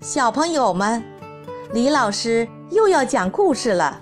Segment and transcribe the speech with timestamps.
[0.00, 1.02] 小朋友们，
[1.72, 3.98] 李老师又要讲故事了，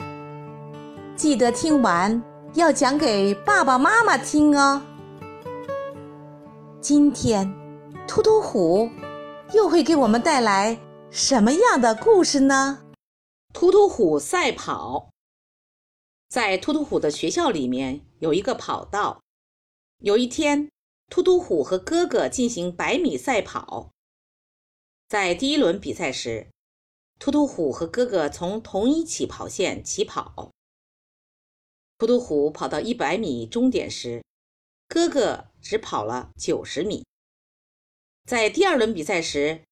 [1.15, 2.21] 记得听完
[2.55, 4.83] 要讲给爸爸妈妈听哦。
[6.81, 7.55] 今天，
[8.09, 8.91] 突突虎
[9.53, 10.79] 又会给我们带来
[11.11, 12.81] 什么样的故事呢？
[13.53, 15.11] 突突虎赛跑，
[16.29, 19.21] 在突突虎的学校里面有一个跑道。
[20.01, 20.69] 有一天，
[21.09, 23.94] 突突虎和哥哥进行百米赛跑。
[25.15, 26.49] 在第一轮比赛时，
[27.21, 30.51] 突突虎和哥哥从同一起跑线起跑。
[31.97, 34.25] 突突虎跑到一百米终点时，
[34.89, 37.07] 哥哥只跑了九十米。
[38.27, 39.63] 在第二轮比赛时，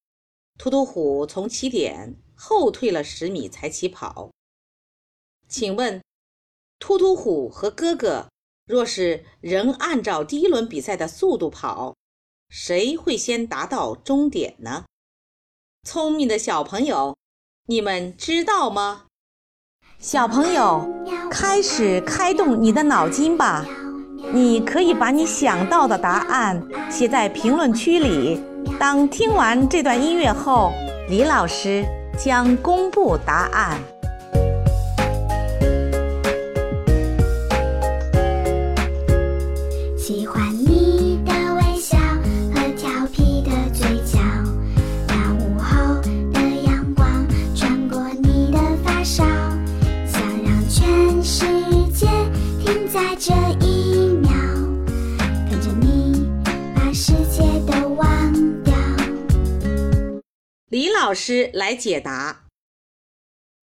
[0.57, 4.31] 突突虎从起点后退了十米才起跑。
[5.49, 6.01] 请问，
[6.79, 8.29] 突突虎和哥哥
[8.65, 11.97] 若是仍按照第一轮比赛的速度跑，
[12.47, 14.85] 谁会先达到终点呢？
[15.85, 17.13] 聪明的小朋友，
[17.67, 19.01] 你们知道吗？
[19.99, 20.87] 小朋友，
[21.29, 23.65] 开始开动你的脑筋吧！
[24.31, 28.41] 你可以把你想到的答案写在评论区里。
[28.79, 30.71] 当听完这段音乐后，
[31.09, 31.85] 李老师
[32.17, 33.77] 将公布答案。
[39.97, 40.52] 喜欢
[51.25, 51.45] 世
[51.93, 52.05] 界
[52.59, 53.31] 停在这
[53.65, 54.29] 一秒，
[55.49, 56.27] 跟着你
[56.75, 58.73] 把世界都忘掉。
[60.67, 62.45] 李老师来解答。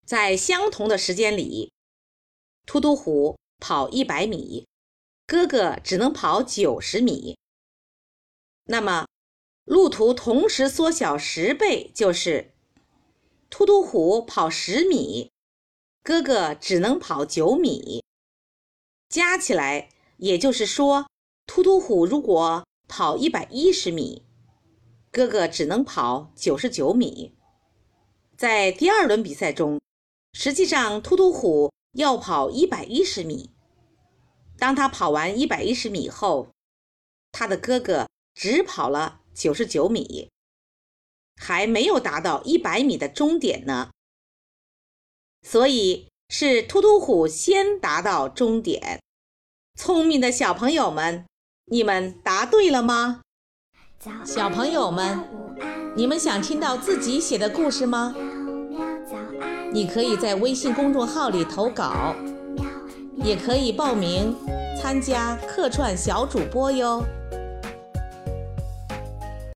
[0.05, 1.73] 在相同的时间里，
[2.65, 4.65] 突突虎跑一百米，
[5.27, 7.37] 哥哥只能跑九十米。
[8.67, 9.05] 那么，
[9.65, 12.53] 路途同时缩小十倍，就是
[13.49, 15.29] 突突虎跑十米，
[16.03, 18.03] 哥哥只能跑九米。
[19.09, 21.07] 加起来，也就是说，
[21.45, 24.23] 突突虎如果跑一百一十米，
[25.11, 27.35] 哥哥只能跑九十九米。
[28.37, 29.81] 在第二轮比赛中，
[30.33, 33.51] 实际上突突虎要跑一百一十米。
[34.57, 36.49] 当他跑完一百一十米后，
[37.31, 40.29] 他的哥哥只跑了九十九米，
[41.35, 43.89] 还没有达到一百米的终点呢。
[45.41, 48.99] 所以是突突虎先达到终点。
[49.77, 51.25] 聪明的小朋友们，
[51.71, 53.21] 你们答对了吗？
[54.25, 55.19] 小朋友们
[55.95, 58.15] 你们想听到自己写的故事吗？
[59.71, 62.15] 你可以在微信公众号里投稿，
[63.23, 64.35] 也可以报名
[64.79, 67.03] 参加客串小主播哟。